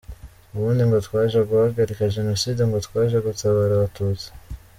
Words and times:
Ubundi 0.55 0.81
ngo 0.85 0.97
twaje 1.05 1.39
guhagarika 1.49 2.13
Jenoside 2.15 2.61
ngo 2.65 2.77
twaje 2.85 3.17
gutabara 3.25 3.73
Abatutsi. 3.75 4.27